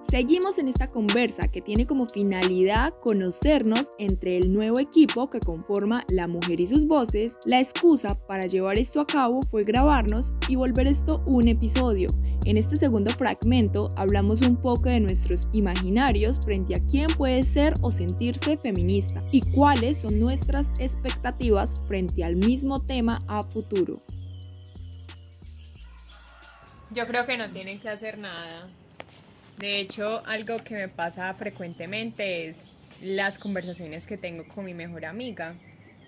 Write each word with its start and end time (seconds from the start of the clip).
Seguimos 0.00 0.58
en 0.58 0.66
esta 0.66 0.90
conversa 0.90 1.46
que 1.46 1.60
tiene 1.60 1.86
como 1.86 2.06
finalidad 2.06 2.92
conocernos 3.02 3.88
entre 3.98 4.36
el 4.36 4.52
nuevo 4.52 4.80
equipo 4.80 5.30
que 5.30 5.38
conforma 5.38 6.02
La 6.08 6.26
Mujer 6.26 6.60
y 6.60 6.66
sus 6.66 6.86
voces. 6.86 7.38
La 7.44 7.60
excusa 7.60 8.14
para 8.26 8.46
llevar 8.46 8.78
esto 8.78 9.00
a 9.00 9.06
cabo 9.06 9.40
fue 9.48 9.62
grabarnos 9.62 10.32
y 10.48 10.56
volver 10.56 10.88
esto 10.88 11.22
un 11.24 11.46
episodio. 11.46 12.08
En 12.46 12.56
este 12.56 12.76
segundo 12.76 13.12
fragmento 13.12 13.92
hablamos 13.96 14.42
un 14.42 14.56
poco 14.56 14.88
de 14.88 14.98
nuestros 14.98 15.48
imaginarios 15.52 16.40
frente 16.40 16.74
a 16.74 16.84
quién 16.86 17.06
puede 17.16 17.44
ser 17.44 17.74
o 17.80 17.92
sentirse 17.92 18.56
feminista 18.56 19.22
y 19.30 19.42
cuáles 19.52 19.98
son 19.98 20.18
nuestras 20.18 20.66
expectativas 20.80 21.80
frente 21.86 22.24
al 22.24 22.34
mismo 22.34 22.84
tema 22.84 23.22
a 23.28 23.44
futuro. 23.44 24.02
Yo 26.90 27.06
creo 27.06 27.24
que 27.24 27.36
no 27.36 27.50
tienen 27.50 27.78
que 27.78 27.88
hacer 27.88 28.18
nada. 28.18 28.68
De 29.58 29.80
hecho, 29.80 30.22
algo 30.26 30.62
que 30.62 30.74
me 30.74 30.88
pasa 30.88 31.34
frecuentemente 31.34 32.46
es 32.46 32.70
las 33.02 33.38
conversaciones 33.38 34.06
que 34.06 34.16
tengo 34.16 34.46
con 34.46 34.64
mi 34.64 34.74
mejor 34.74 35.04
amiga. 35.04 35.54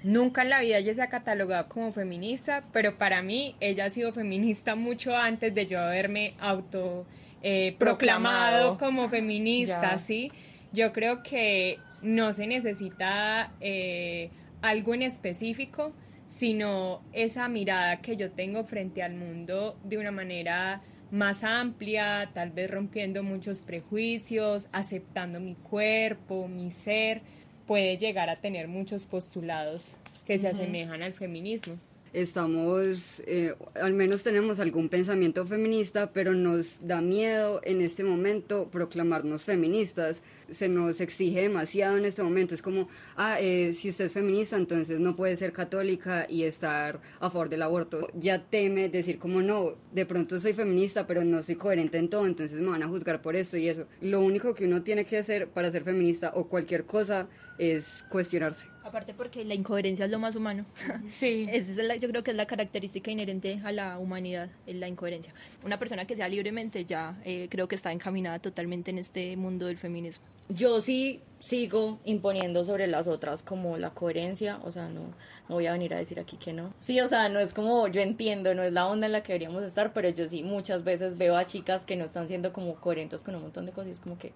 Nunca 0.02 0.42
en 0.42 0.50
la 0.50 0.60
vida 0.60 0.78
ella 0.78 0.94
se 0.94 1.02
ha 1.02 1.08
catalogado 1.08 1.68
como 1.68 1.92
feminista, 1.92 2.64
pero 2.72 2.96
para 2.96 3.22
mí 3.22 3.56
ella 3.60 3.86
ha 3.86 3.90
sido 3.90 4.12
feminista 4.12 4.76
mucho 4.76 5.16
antes 5.16 5.54
de 5.54 5.66
yo 5.66 5.80
haberme 5.80 6.34
auto 6.38 7.06
eh, 7.42 7.74
proclamado 7.78 8.78
como 8.78 9.08
feminista, 9.08 9.98
¿sí? 9.98 10.30
Yo 10.72 10.92
creo 10.92 11.22
que 11.22 11.78
no 12.02 12.32
se 12.32 12.46
necesita 12.46 13.52
eh, 13.60 14.30
algo 14.62 14.94
en 14.94 15.02
específico, 15.02 15.92
sino 16.28 17.02
esa 17.12 17.48
mirada 17.48 18.00
que 18.00 18.16
yo 18.16 18.30
tengo 18.30 18.64
frente 18.64 19.02
al 19.02 19.14
mundo 19.14 19.76
de 19.82 19.98
una 19.98 20.12
manera 20.12 20.80
más 21.10 21.44
amplia, 21.44 22.30
tal 22.32 22.50
vez 22.50 22.70
rompiendo 22.70 23.22
muchos 23.22 23.60
prejuicios, 23.60 24.68
aceptando 24.72 25.40
mi 25.40 25.54
cuerpo, 25.54 26.48
mi 26.48 26.70
ser, 26.70 27.22
puede 27.66 27.98
llegar 27.98 28.30
a 28.30 28.40
tener 28.40 28.68
muchos 28.68 29.06
postulados 29.06 29.94
que 30.26 30.38
se 30.38 30.48
asemejan 30.48 31.02
al 31.02 31.12
feminismo 31.12 31.78
estamos, 32.12 33.22
eh, 33.26 33.54
al 33.80 33.92
menos 33.92 34.22
tenemos 34.22 34.58
algún 34.58 34.88
pensamiento 34.88 35.46
feminista, 35.46 36.12
pero 36.12 36.34
nos 36.34 36.86
da 36.86 37.00
miedo 37.00 37.60
en 37.64 37.80
este 37.80 38.04
momento 38.04 38.68
proclamarnos 38.70 39.44
feministas. 39.44 40.22
Se 40.50 40.68
nos 40.68 41.00
exige 41.00 41.42
demasiado 41.42 41.96
en 41.96 42.04
este 42.04 42.22
momento. 42.22 42.54
Es 42.54 42.62
como, 42.62 42.88
ah, 43.16 43.40
eh, 43.40 43.74
si 43.74 43.90
usted 43.90 44.06
es 44.06 44.12
feminista, 44.12 44.56
entonces 44.56 44.98
no 44.98 45.14
puede 45.14 45.36
ser 45.36 45.52
católica 45.52 46.26
y 46.28 46.42
estar 46.42 47.00
a 47.20 47.30
favor 47.30 47.48
del 47.48 47.62
aborto. 47.62 48.08
Ya 48.14 48.44
teme 48.44 48.88
decir 48.88 49.18
como, 49.18 49.42
no, 49.42 49.76
de 49.92 50.06
pronto 50.06 50.40
soy 50.40 50.54
feminista, 50.54 51.06
pero 51.06 51.24
no 51.24 51.42
soy 51.42 51.54
coherente 51.54 51.98
en 51.98 52.08
todo, 52.08 52.26
entonces 52.26 52.60
me 52.60 52.70
van 52.70 52.82
a 52.82 52.88
juzgar 52.88 53.22
por 53.22 53.36
esto 53.36 53.56
y 53.56 53.68
eso. 53.68 53.86
Lo 54.00 54.20
único 54.20 54.54
que 54.54 54.64
uno 54.64 54.82
tiene 54.82 55.04
que 55.04 55.18
hacer 55.18 55.48
para 55.48 55.70
ser 55.70 55.84
feminista 55.84 56.32
o 56.34 56.48
cualquier 56.48 56.84
cosa 56.84 57.28
es 57.58 58.04
cuestionarse. 58.08 58.66
Aparte 58.82 59.14
porque 59.14 59.44
la 59.44 59.54
incoherencia 59.54 60.06
es 60.06 60.10
lo 60.10 60.18
más 60.18 60.36
humano. 60.36 60.64
Sí. 61.10 61.46
es 61.50 61.76
yo 62.00 62.08
creo 62.08 62.22
que 62.22 62.30
es 62.30 62.36
la 62.36 62.46
característica 62.46 63.10
inherente 63.10 63.60
a 63.64 63.72
la 63.72 63.98
humanidad, 63.98 64.48
la 64.66 64.88
incoherencia. 64.88 65.34
Una 65.64 65.78
persona 65.78 66.06
que 66.06 66.16
sea 66.16 66.28
libremente 66.28 66.84
ya 66.84 67.20
eh, 67.24 67.48
creo 67.50 67.68
que 67.68 67.74
está 67.74 67.92
encaminada 67.92 68.38
totalmente 68.38 68.90
en 68.90 68.98
este 68.98 69.36
mundo 69.36 69.66
del 69.66 69.76
feminismo. 69.76 70.24
Yo 70.48 70.80
sí 70.80 71.20
sigo 71.38 72.00
imponiendo 72.04 72.64
sobre 72.64 72.86
las 72.86 73.06
otras 73.06 73.42
como 73.42 73.76
la 73.76 73.90
coherencia, 73.90 74.58
o 74.64 74.72
sea, 74.72 74.88
no, 74.88 75.14
no 75.48 75.54
voy 75.54 75.66
a 75.66 75.72
venir 75.72 75.94
a 75.94 75.98
decir 75.98 76.18
aquí 76.18 76.36
que 76.36 76.52
no. 76.52 76.72
Sí, 76.80 77.00
o 77.00 77.08
sea, 77.08 77.28
no 77.28 77.38
es 77.38 77.54
como 77.54 77.86
yo 77.88 78.00
entiendo, 78.00 78.54
no 78.54 78.62
es 78.62 78.72
la 78.72 78.86
onda 78.86 79.06
en 79.06 79.12
la 79.12 79.22
que 79.22 79.32
deberíamos 79.32 79.62
estar, 79.62 79.92
pero 79.92 80.08
yo 80.08 80.28
sí 80.28 80.42
muchas 80.42 80.84
veces 80.84 81.18
veo 81.18 81.36
a 81.36 81.46
chicas 81.46 81.86
que 81.86 81.96
no 81.96 82.04
están 82.04 82.28
siendo 82.28 82.52
como 82.52 82.74
coherentes 82.76 83.22
con 83.22 83.34
un 83.34 83.42
montón 83.42 83.66
de 83.66 83.72
cosas 83.72 83.88
y 83.88 83.92
es 83.92 84.00
como 84.00 84.18
que 84.18 84.32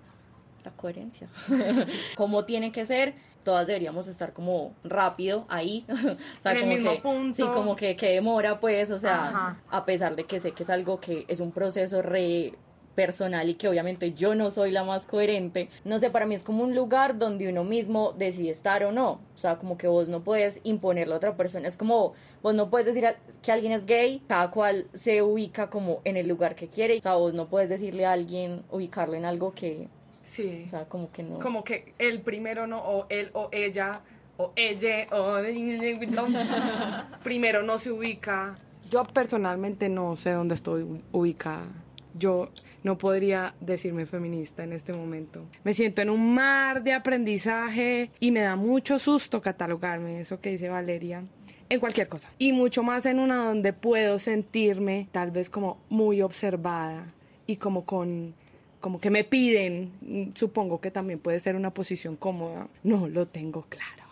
la 0.64 0.70
coherencia. 0.72 1.28
como 2.16 2.44
tiene 2.44 2.72
que 2.72 2.86
ser, 2.86 3.14
todas 3.44 3.66
deberíamos 3.66 4.06
estar 4.06 4.32
como 4.32 4.74
rápido 4.82 5.44
ahí. 5.48 5.84
o 5.88 6.42
sea, 6.42 6.58
como 6.58 6.90
que, 6.90 7.00
punto. 7.02 7.34
Sí, 7.34 7.42
como 7.52 7.76
que, 7.76 7.96
que 7.96 8.10
demora, 8.10 8.60
pues, 8.60 8.90
o 8.90 8.98
sea, 8.98 9.58
a 9.70 9.84
pesar 9.84 10.16
de 10.16 10.24
que 10.24 10.40
sé 10.40 10.52
que 10.52 10.62
es 10.62 10.70
algo 10.70 11.00
que 11.00 11.24
es 11.28 11.40
un 11.40 11.52
proceso 11.52 12.02
re 12.02 12.54
personal 12.94 13.48
y 13.48 13.54
que 13.54 13.68
obviamente 13.68 14.12
yo 14.12 14.34
no 14.34 14.50
soy 14.50 14.70
la 14.70 14.84
más 14.84 15.06
coherente. 15.06 15.68
No 15.84 15.98
sé, 15.98 16.10
para 16.10 16.26
mí 16.26 16.34
es 16.34 16.44
como 16.44 16.62
un 16.64 16.74
lugar 16.74 17.18
donde 17.18 17.48
uno 17.48 17.64
mismo 17.64 18.14
decide 18.16 18.50
estar 18.50 18.84
o 18.84 18.92
no. 18.92 19.20
O 19.34 19.36
sea, 19.36 19.56
como 19.56 19.76
que 19.76 19.88
vos 19.88 20.08
no 20.08 20.22
puedes 20.22 20.60
imponerle 20.64 21.14
a 21.14 21.16
otra 21.16 21.36
persona. 21.36 21.68
Es 21.68 21.76
como 21.76 22.14
vos 22.42 22.54
no 22.54 22.70
puedes 22.70 22.86
decir 22.86 23.16
que 23.42 23.52
alguien 23.52 23.72
es 23.72 23.86
gay, 23.86 24.22
cada 24.28 24.50
cual 24.50 24.86
se 24.92 25.22
ubica 25.22 25.70
como 25.70 26.00
en 26.04 26.16
el 26.16 26.28
lugar 26.28 26.54
que 26.54 26.68
quiere. 26.68 26.98
O 26.98 27.02
sea, 27.02 27.14
vos 27.14 27.34
no 27.34 27.48
puedes 27.48 27.68
decirle 27.68 28.06
a 28.06 28.12
alguien, 28.12 28.62
ubicarlo 28.70 29.14
en 29.14 29.24
algo 29.24 29.54
que 29.54 29.88
Sí. 30.24 30.64
O 30.66 30.68
sea, 30.68 30.84
como 30.86 31.10
que 31.12 31.22
no. 31.22 31.38
Como 31.38 31.64
que 31.64 31.94
el 31.98 32.22
primero 32.22 32.66
no, 32.66 32.78
o 32.78 33.06
él 33.08 33.30
o 33.34 33.48
ella, 33.52 34.00
o 34.36 34.52
ella, 34.56 35.06
o 35.12 35.36
primero 37.22 37.62
no 37.62 37.78
se 37.78 37.90
ubica. 37.90 38.58
Yo 38.90 39.04
personalmente 39.04 39.88
no 39.88 40.16
sé 40.16 40.30
dónde 40.30 40.54
estoy 40.54 40.86
ubicada. 41.12 41.66
Yo 42.14 42.50
no 42.84 42.98
podría 42.98 43.54
decirme 43.60 44.06
feminista 44.06 44.62
en 44.62 44.72
este 44.72 44.92
momento. 44.92 45.46
Me 45.64 45.72
siento 45.72 46.02
en 46.02 46.10
un 46.10 46.34
mar 46.34 46.82
de 46.82 46.92
aprendizaje 46.92 48.10
y 48.20 48.30
me 48.30 48.40
da 48.40 48.56
mucho 48.56 48.98
susto 48.98 49.40
catalogarme, 49.40 50.20
eso 50.20 50.38
que 50.38 50.50
dice 50.50 50.68
Valeria, 50.68 51.24
en 51.70 51.80
cualquier 51.80 52.08
cosa. 52.08 52.30
Y 52.38 52.52
mucho 52.52 52.82
más 52.82 53.06
en 53.06 53.18
una 53.18 53.44
donde 53.46 53.72
puedo 53.72 54.18
sentirme 54.18 55.08
tal 55.12 55.30
vez 55.30 55.48
como 55.48 55.78
muy 55.88 56.20
observada 56.20 57.06
y 57.46 57.56
como 57.56 57.84
con 57.84 58.34
como 58.84 59.00
que 59.00 59.08
me 59.08 59.24
piden, 59.24 60.34
supongo 60.34 60.78
que 60.78 60.90
también 60.90 61.18
puede 61.18 61.40
ser 61.40 61.56
una 61.56 61.72
posición 61.72 62.16
cómoda. 62.16 62.68
No 62.82 63.08
lo 63.08 63.26
tengo 63.26 63.64
claro. 63.70 64.04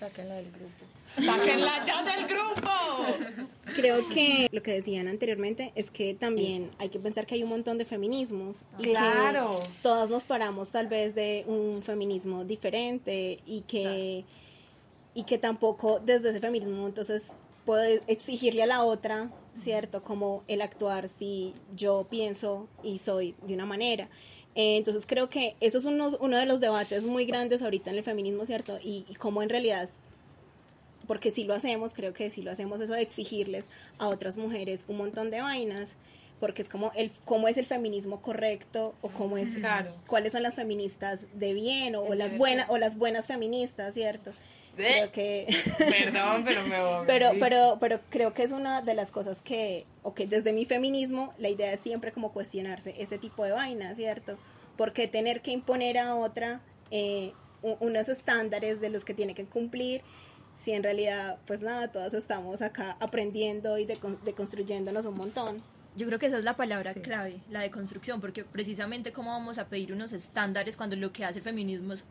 Sáquenla 0.00 0.34
del 0.34 0.50
grupo. 0.50 0.84
¡Sáquenla 1.14 1.84
ya 1.84 2.02
del 2.02 2.26
grupo! 2.26 3.46
Creo 3.76 4.08
que 4.08 4.48
lo 4.50 4.60
que 4.60 4.72
decían 4.72 5.06
anteriormente 5.06 5.70
es 5.76 5.92
que 5.92 6.14
también 6.14 6.72
hay 6.80 6.88
que 6.88 6.98
pensar 6.98 7.26
que 7.26 7.36
hay 7.36 7.44
un 7.44 7.50
montón 7.50 7.78
de 7.78 7.84
feminismos. 7.84 8.64
Y 8.80 8.86
claro. 8.86 9.60
Que 9.60 9.68
todas 9.84 10.10
nos 10.10 10.24
paramos 10.24 10.72
tal 10.72 10.88
vez 10.88 11.14
de 11.14 11.44
un 11.46 11.84
feminismo 11.84 12.44
diferente 12.44 13.38
y 13.46 13.60
que, 13.68 14.24
y 15.14 15.22
que 15.22 15.38
tampoco 15.38 16.00
desde 16.00 16.30
ese 16.30 16.40
feminismo 16.40 16.88
entonces 16.88 17.22
puedo 17.64 18.02
exigirle 18.08 18.64
a 18.64 18.66
la 18.66 18.82
otra 18.82 19.30
¿cierto? 19.58 20.02
Como 20.02 20.44
el 20.48 20.62
actuar 20.62 21.08
si 21.08 21.54
yo 21.74 22.06
pienso 22.08 22.68
y 22.82 22.98
soy 22.98 23.34
de 23.46 23.54
una 23.54 23.66
manera. 23.66 24.08
Eh, 24.54 24.76
entonces 24.76 25.04
creo 25.06 25.30
que 25.30 25.56
eso 25.60 25.78
es 25.78 25.84
uno, 25.84 26.10
uno, 26.20 26.36
de 26.36 26.46
los 26.46 26.60
debates 26.60 27.04
muy 27.04 27.24
grandes 27.24 27.62
ahorita 27.62 27.90
en 27.90 27.96
el 27.96 28.04
feminismo, 28.04 28.44
¿cierto? 28.44 28.78
Y, 28.82 29.06
y 29.08 29.14
cómo 29.14 29.42
en 29.42 29.48
realidad, 29.48 29.88
porque 31.06 31.30
si 31.30 31.44
lo 31.44 31.54
hacemos, 31.54 31.94
creo 31.94 32.12
que 32.12 32.28
si 32.28 32.42
lo 32.42 32.50
hacemos 32.50 32.80
eso 32.80 32.92
de 32.92 33.02
exigirles 33.02 33.68
a 33.98 34.08
otras 34.08 34.36
mujeres 34.36 34.84
un 34.88 34.98
montón 34.98 35.30
de 35.30 35.40
vainas, 35.40 35.96
porque 36.42 36.62
es 36.62 36.68
como 36.68 36.90
el 36.96 37.12
cómo 37.24 37.46
es 37.46 37.56
el 37.56 37.66
feminismo 37.66 38.20
correcto 38.20 38.96
o 39.00 39.10
cómo 39.10 39.38
es 39.38 39.50
cuáles 40.08 40.32
son 40.32 40.42
las 40.42 40.56
feministas 40.56 41.28
de 41.34 41.54
bien 41.54 41.94
o, 41.94 42.14
las 42.16 42.36
buenas 42.36 42.68
o 42.68 42.78
las 42.78 42.98
buenas 42.98 43.28
feministas, 43.28 43.94
¿cierto? 43.94 44.32
Creo 44.76 45.12
que 45.12 45.46
Perdón, 45.78 46.44
pero 46.44 46.66
me 46.66 46.82
voy. 46.82 47.04
pero 47.06 47.30
pero 47.38 47.78
pero 47.80 48.00
creo 48.08 48.32
que 48.34 48.42
es 48.42 48.52
una 48.52 48.80
de 48.80 48.94
las 48.94 49.10
cosas 49.10 49.40
que 49.42 49.86
o 50.02 50.14
que 50.14 50.26
desde 50.26 50.52
mi 50.52 50.64
feminismo 50.64 51.34
la 51.38 51.48
idea 51.48 51.72
es 51.72 51.80
siempre 51.80 52.12
como 52.12 52.32
cuestionarse 52.32 52.94
ese 52.98 53.18
tipo 53.18 53.44
de 53.44 53.52
vaina, 53.52 53.94
¿cierto? 53.94 54.38
Porque 54.76 55.06
tener 55.08 55.42
que 55.42 55.50
imponer 55.50 55.98
a 55.98 56.14
otra 56.14 56.60
eh, 56.90 57.32
unos 57.62 58.08
estándares 58.08 58.80
de 58.80 58.90
los 58.90 59.04
que 59.04 59.14
tiene 59.14 59.34
que 59.34 59.44
cumplir 59.44 60.02
si 60.54 60.72
en 60.72 60.82
realidad, 60.82 61.38
pues 61.46 61.60
nada, 61.60 61.88
todas 61.88 62.14
estamos 62.14 62.62
acá 62.62 62.96
aprendiendo 63.00 63.78
y 63.78 63.86
deconstruyéndonos 63.86 65.06
un 65.06 65.16
montón. 65.16 65.62
Yo 65.96 66.06
creo 66.06 66.18
que 66.18 66.26
esa 66.26 66.38
es 66.38 66.44
la 66.44 66.56
palabra 66.56 66.94
clave, 66.94 67.40
la 67.50 67.60
deconstrucción, 67.60 68.20
porque 68.20 68.44
precisamente 68.44 69.12
cómo 69.12 69.30
vamos 69.30 69.58
a 69.58 69.68
pedir 69.68 69.92
unos 69.92 70.12
estándares 70.12 70.76
cuando 70.76 70.96
lo 70.96 71.12
que 71.12 71.24
hace 71.24 71.38
el 71.38 71.44
feminismo 71.44 71.92
es 71.92 72.04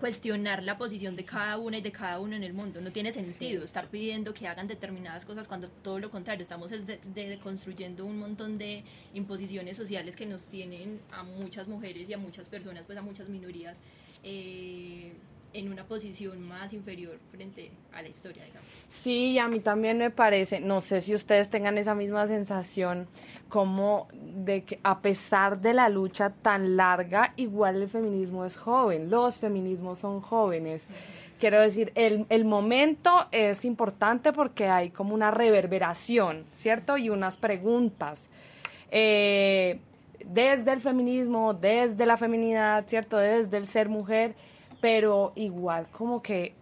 cuestionar 0.00 0.62
la 0.62 0.78
posición 0.78 1.14
de 1.14 1.24
cada 1.24 1.58
una 1.58 1.78
y 1.78 1.82
de 1.82 1.92
cada 1.92 2.18
uno 2.18 2.34
en 2.34 2.42
el 2.42 2.54
mundo. 2.54 2.80
No 2.80 2.90
tiene 2.90 3.12
sentido 3.12 3.62
estar 3.62 3.88
pidiendo 3.88 4.32
que 4.32 4.48
hagan 4.48 4.66
determinadas 4.66 5.24
cosas 5.26 5.46
cuando 5.46 5.68
todo 5.68 6.00
lo 6.00 6.10
contrario, 6.10 6.42
estamos 6.42 6.70
de, 6.70 7.38
construyendo 7.42 8.06
un 8.06 8.18
montón 8.18 8.56
de 8.56 8.82
imposiciones 9.12 9.76
sociales 9.76 10.16
que 10.16 10.24
nos 10.26 10.44
tienen 10.44 11.00
a 11.12 11.22
muchas 11.22 11.68
mujeres 11.68 12.08
y 12.08 12.14
a 12.14 12.18
muchas 12.18 12.48
personas, 12.48 12.84
pues 12.86 12.98
a 12.98 13.02
muchas 13.02 13.28
minorías. 13.28 13.76
Eh, 14.24 15.12
en 15.52 15.72
una 15.72 15.84
posición 15.84 16.40
más 16.46 16.72
inferior 16.72 17.18
frente 17.30 17.70
a 17.92 18.02
la 18.02 18.08
historia, 18.08 18.44
digamos. 18.44 18.68
Sí, 18.88 19.38
a 19.38 19.48
mí 19.48 19.60
también 19.60 19.98
me 19.98 20.10
parece, 20.10 20.60
no 20.60 20.80
sé 20.80 21.00
si 21.00 21.14
ustedes 21.14 21.50
tengan 21.50 21.78
esa 21.78 21.94
misma 21.94 22.26
sensación, 22.26 23.08
como 23.48 24.08
de 24.12 24.62
que 24.62 24.78
a 24.82 25.00
pesar 25.00 25.60
de 25.60 25.74
la 25.74 25.88
lucha 25.88 26.30
tan 26.30 26.76
larga, 26.76 27.34
igual 27.36 27.82
el 27.82 27.88
feminismo 27.88 28.44
es 28.44 28.56
joven, 28.56 29.10
los 29.10 29.38
feminismos 29.38 29.98
son 29.98 30.20
jóvenes. 30.20 30.86
Quiero 31.38 31.58
decir, 31.60 31.90
el, 31.94 32.26
el 32.28 32.44
momento 32.44 33.10
es 33.32 33.64
importante 33.64 34.32
porque 34.32 34.66
hay 34.68 34.90
como 34.90 35.14
una 35.14 35.30
reverberación, 35.30 36.44
¿cierto? 36.52 36.98
Y 36.98 37.10
unas 37.10 37.38
preguntas. 37.38 38.26
Eh, 38.90 39.80
desde 40.24 40.72
el 40.72 40.80
feminismo, 40.80 41.54
desde 41.54 42.06
la 42.06 42.16
feminidad, 42.16 42.86
¿cierto? 42.86 43.16
Desde 43.16 43.56
el 43.56 43.66
ser 43.68 43.88
mujer, 43.88 44.34
pero 44.80 45.32
igual 45.36 45.86
como 45.90 46.22
que 46.22 46.54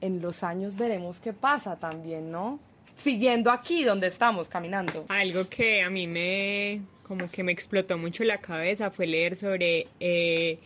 en 0.00 0.20
los 0.20 0.42
años 0.42 0.76
veremos 0.76 1.20
qué 1.20 1.32
pasa 1.32 1.76
también, 1.76 2.30
¿no? 2.30 2.58
Siguiendo 2.96 3.50
aquí 3.50 3.84
donde 3.84 4.08
estamos 4.08 4.48
caminando. 4.48 5.06
Algo 5.08 5.48
que 5.48 5.82
a 5.82 5.90
mí 5.90 6.06
me 6.06 6.82
como 7.06 7.30
que 7.30 7.42
me 7.42 7.52
explotó 7.52 7.98
mucho 7.98 8.24
la 8.24 8.38
cabeza 8.38 8.90
fue 8.90 9.06
leer 9.06 9.36
sobre 9.36 9.86
eh, 10.00 10.58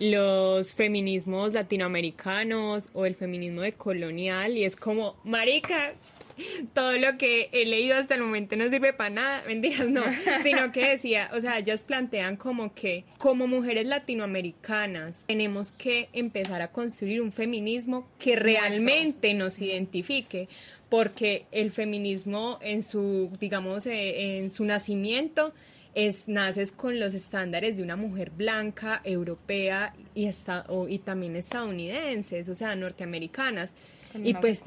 los 0.00 0.74
feminismos 0.74 1.52
latinoamericanos 1.52 2.88
o 2.92 3.06
el 3.06 3.14
feminismo 3.14 3.60
de 3.60 3.72
colonial 3.72 4.56
y 4.56 4.64
es 4.64 4.74
como, 4.74 5.14
marica, 5.22 5.92
todo 6.74 6.92
lo 6.98 7.18
que 7.18 7.48
he 7.52 7.64
leído 7.64 7.96
hasta 7.96 8.14
el 8.14 8.22
momento 8.22 8.56
no 8.56 8.68
sirve 8.68 8.92
para 8.92 9.10
nada, 9.10 9.44
mentiras, 9.46 9.88
no, 9.88 10.02
sino 10.42 10.72
que 10.72 10.88
decía, 10.88 11.30
o 11.32 11.40
sea, 11.40 11.58
ellas 11.58 11.84
plantean 11.84 12.36
como 12.36 12.74
que 12.74 13.04
como 13.18 13.46
mujeres 13.46 13.86
latinoamericanas 13.86 15.24
tenemos 15.26 15.72
que 15.72 16.08
empezar 16.12 16.62
a 16.62 16.68
construir 16.68 17.20
un 17.20 17.32
feminismo 17.32 18.08
que 18.18 18.36
realmente 18.36 19.34
nos 19.34 19.60
identifique, 19.60 20.48
porque 20.88 21.46
el 21.52 21.70
feminismo 21.70 22.58
en 22.60 22.82
su, 22.82 23.30
digamos, 23.40 23.86
eh, 23.86 24.38
en 24.38 24.50
su 24.50 24.64
nacimiento 24.64 25.54
es, 25.94 26.28
naces 26.28 26.72
con 26.72 26.98
los 26.98 27.14
estándares 27.14 27.76
de 27.76 27.82
una 27.82 27.96
mujer 27.96 28.30
blanca, 28.30 29.00
europea 29.04 29.94
y, 30.14 30.26
está, 30.26 30.66
y 30.88 30.98
también 30.98 31.36
estadounidenses, 31.36 32.48
o 32.48 32.54
sea, 32.54 32.74
norteamericanas. 32.74 33.74
Y 34.22 34.34
pues 34.34 34.62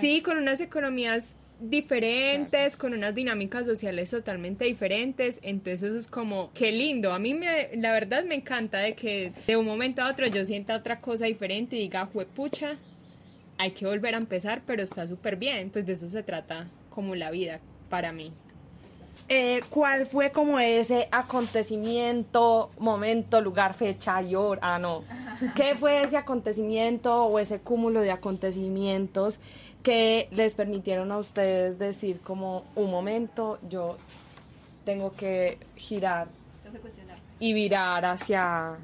sí, 0.00 0.20
con 0.22 0.36
unas 0.36 0.60
economías 0.60 1.36
diferentes, 1.60 2.76
con 2.76 2.92
unas 2.92 3.14
dinámicas 3.14 3.66
sociales 3.66 4.10
totalmente 4.10 4.64
diferentes, 4.64 5.38
entonces 5.42 5.82
eso 5.82 5.98
es 5.98 6.06
como, 6.08 6.50
qué 6.54 6.72
lindo, 6.72 7.12
a 7.12 7.18
mí 7.18 7.34
me, 7.34 7.70
la 7.76 7.92
verdad 7.92 8.24
me 8.24 8.34
encanta 8.34 8.78
de 8.78 8.94
que 8.94 9.32
de 9.46 9.56
un 9.56 9.66
momento 9.66 10.02
a 10.02 10.10
otro 10.10 10.26
yo 10.26 10.44
sienta 10.44 10.76
otra 10.76 11.00
cosa 11.00 11.26
diferente 11.26 11.76
y 11.76 11.82
diga, 11.82 12.06
juepucha, 12.06 12.78
hay 13.58 13.70
que 13.70 13.86
volver 13.86 14.14
a 14.16 14.18
empezar, 14.18 14.62
pero 14.66 14.82
está 14.82 15.06
súper 15.06 15.36
bien, 15.36 15.70
pues 15.70 15.86
de 15.86 15.92
eso 15.92 16.08
se 16.08 16.22
trata 16.24 16.68
como 16.90 17.14
la 17.14 17.30
vida 17.30 17.60
para 17.88 18.12
mí. 18.12 18.32
Eh, 19.34 19.62
¿Cuál 19.70 20.04
fue 20.04 20.30
como 20.30 20.60
ese 20.60 21.08
acontecimiento, 21.10 22.70
momento, 22.78 23.40
lugar, 23.40 23.72
fecha 23.72 24.20
y 24.20 24.34
hora? 24.34 24.60
Ah, 24.62 24.78
no. 24.78 25.04
¿Qué 25.56 25.74
fue 25.74 26.02
ese 26.02 26.18
acontecimiento 26.18 27.24
o 27.24 27.38
ese 27.38 27.58
cúmulo 27.58 28.02
de 28.02 28.10
acontecimientos 28.10 29.38
que 29.82 30.28
les 30.32 30.54
permitieron 30.54 31.10
a 31.12 31.16
ustedes 31.16 31.78
decir 31.78 32.20
como 32.20 32.66
un 32.74 32.90
momento, 32.90 33.58
yo 33.70 33.96
tengo 34.84 35.14
que 35.14 35.56
girar 35.76 36.28
y 37.40 37.54
virar 37.54 38.04
hacia, 38.04 38.76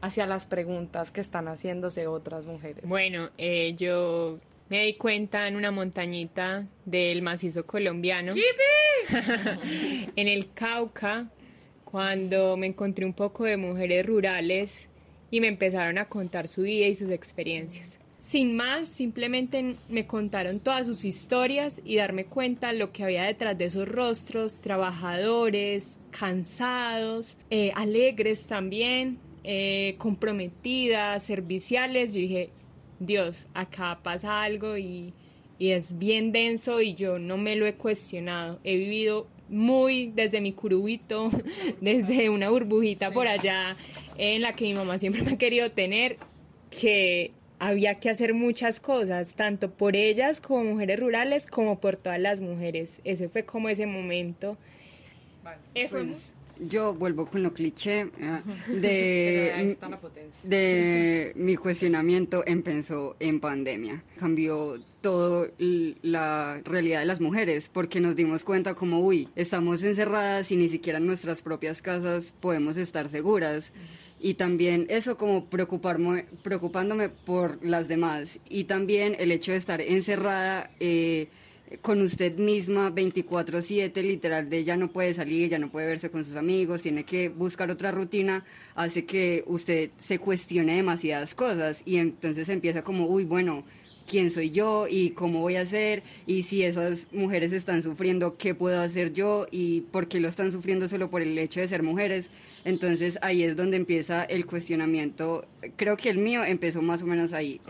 hacia 0.00 0.26
las 0.26 0.44
preguntas 0.44 1.10
que 1.10 1.20
están 1.20 1.48
haciéndose 1.48 2.06
otras 2.06 2.46
mujeres? 2.46 2.84
Bueno, 2.88 3.30
eh, 3.36 3.74
yo 3.76 4.38
me 4.68 4.84
di 4.84 4.94
cuenta 4.94 5.48
en 5.48 5.56
una 5.56 5.72
montañita 5.72 6.66
del 6.84 7.20
macizo 7.22 7.66
colombiano. 7.66 8.32
en 10.16 10.28
el 10.28 10.52
Cauca, 10.52 11.28
cuando 11.84 12.56
me 12.56 12.66
encontré 12.66 13.04
un 13.04 13.12
poco 13.12 13.44
de 13.44 13.56
mujeres 13.56 14.06
rurales 14.06 14.88
y 15.30 15.40
me 15.40 15.48
empezaron 15.48 15.98
a 15.98 16.06
contar 16.06 16.48
su 16.48 16.62
vida 16.62 16.86
y 16.86 16.94
sus 16.94 17.10
experiencias. 17.10 17.98
Sin 18.18 18.56
más, 18.56 18.88
simplemente 18.88 19.76
me 19.88 20.06
contaron 20.06 20.60
todas 20.60 20.86
sus 20.86 21.04
historias 21.04 21.82
y 21.84 21.96
darme 21.96 22.24
cuenta 22.24 22.72
lo 22.72 22.92
que 22.92 23.02
había 23.02 23.24
detrás 23.24 23.58
de 23.58 23.64
esos 23.64 23.88
rostros, 23.88 24.60
trabajadores, 24.60 25.98
cansados, 26.12 27.36
eh, 27.50 27.72
alegres 27.74 28.46
también, 28.46 29.18
eh, 29.42 29.96
comprometidas, 29.98 31.24
serviciales. 31.24 32.14
Yo 32.14 32.20
dije, 32.20 32.50
Dios, 33.00 33.48
acá 33.54 33.98
pasa 34.02 34.42
algo 34.42 34.78
y, 34.78 35.12
es 35.58 35.98
bien 35.98 36.32
denso 36.32 36.80
y 36.80 36.94
yo 36.94 37.18
no 37.18 37.36
me 37.36 37.56
lo 37.56 37.66
he 37.66 37.74
cuestionado. 37.74 38.58
He 38.64 38.76
vivido 38.76 39.26
muy 39.48 40.10
desde 40.14 40.40
mi 40.40 40.52
curubito, 40.52 41.30
desde 41.80 42.30
una 42.30 42.50
burbujita 42.50 43.10
por 43.10 43.28
allá 43.28 43.76
en 44.18 44.42
la 44.42 44.54
que 44.54 44.64
mi 44.64 44.74
mamá 44.74 44.98
siempre 44.98 45.22
me 45.22 45.32
ha 45.32 45.38
querido 45.38 45.70
tener, 45.70 46.16
que 46.70 47.32
había 47.58 48.00
que 48.00 48.10
hacer 48.10 48.34
muchas 48.34 48.80
cosas, 48.80 49.34
tanto 49.34 49.70
por 49.70 49.94
ellas 49.94 50.40
como 50.40 50.64
mujeres 50.64 50.98
rurales, 50.98 51.46
como 51.46 51.78
por 51.78 51.96
todas 51.96 52.18
las 52.18 52.40
mujeres. 52.40 53.00
Ese 53.04 53.28
fue 53.28 53.44
como 53.44 53.68
ese 53.68 53.86
momento. 53.86 54.56
Eh, 55.74 55.86
pues, 55.88 56.32
yo 56.68 56.94
vuelvo 56.94 57.26
con 57.26 57.42
lo 57.42 57.52
cliché 57.52 58.10
ah, 58.22 58.42
de, 58.68 59.76
de 60.42 61.32
mi 61.36 61.56
cuestionamiento 61.56 62.42
empezó 62.46 63.16
en 63.20 63.40
pandemia. 63.40 64.02
Cambió 64.18 64.78
todo 65.00 65.48
la 65.58 66.60
realidad 66.64 67.00
de 67.00 67.06
las 67.06 67.20
mujeres 67.20 67.68
porque 67.68 68.00
nos 68.00 68.16
dimos 68.16 68.44
cuenta 68.44 68.74
como, 68.74 69.00
uy, 69.00 69.28
estamos 69.36 69.82
encerradas 69.82 70.50
y 70.50 70.56
ni 70.56 70.68
siquiera 70.68 70.98
en 70.98 71.06
nuestras 71.06 71.42
propias 71.42 71.82
casas 71.82 72.32
podemos 72.40 72.76
estar 72.76 73.08
seguras. 73.08 73.72
Y 74.20 74.34
también 74.34 74.86
eso 74.88 75.16
como 75.16 75.46
preocuparme, 75.46 76.26
preocupándome 76.44 77.08
por 77.08 77.58
las 77.64 77.88
demás. 77.88 78.38
Y 78.48 78.64
también 78.64 79.16
el 79.18 79.32
hecho 79.32 79.50
de 79.50 79.58
estar 79.58 79.80
encerrada. 79.80 80.70
Eh, 80.78 81.28
con 81.80 82.02
usted 82.02 82.36
misma 82.36 82.90
24/7, 82.90 84.02
literal, 84.02 84.50
de 84.50 84.64
ya 84.64 84.76
no 84.76 84.92
puede 84.92 85.14
salir, 85.14 85.48
ya 85.48 85.58
no 85.58 85.70
puede 85.70 85.86
verse 85.86 86.10
con 86.10 86.24
sus 86.24 86.36
amigos, 86.36 86.82
tiene 86.82 87.04
que 87.04 87.28
buscar 87.28 87.70
otra 87.70 87.90
rutina, 87.90 88.44
hace 88.74 89.04
que 89.04 89.42
usted 89.46 89.90
se 89.98 90.18
cuestione 90.18 90.76
demasiadas 90.76 91.34
cosas 91.34 91.82
y 91.84 91.96
entonces 91.96 92.48
empieza 92.48 92.82
como, 92.82 93.06
uy, 93.06 93.24
bueno, 93.24 93.64
quién 94.06 94.30
soy 94.30 94.50
yo 94.50 94.86
y 94.88 95.10
cómo 95.10 95.40
voy 95.40 95.56
a 95.56 95.62
hacer 95.62 96.02
y 96.26 96.42
si 96.42 96.62
esas 96.62 97.06
mujeres 97.12 97.52
están 97.52 97.82
sufriendo, 97.82 98.36
qué 98.36 98.54
puedo 98.54 98.80
hacer 98.80 99.12
yo 99.12 99.46
y 99.50 99.82
por 99.92 100.08
qué 100.08 100.20
lo 100.20 100.28
están 100.28 100.52
sufriendo 100.52 100.88
solo 100.88 101.08
por 101.08 101.22
el 101.22 101.38
hecho 101.38 101.60
de 101.60 101.68
ser 101.68 101.82
mujeres. 101.82 102.30
Entonces 102.64 103.18
ahí 103.22 103.42
es 103.42 103.56
donde 103.56 103.76
empieza 103.76 104.24
el 104.24 104.44
cuestionamiento. 104.44 105.46
Creo 105.76 105.96
que 105.96 106.10
el 106.10 106.18
mío 106.18 106.44
empezó 106.44 106.82
más 106.82 107.02
o 107.02 107.06
menos 107.06 107.32
ahí. 107.32 107.60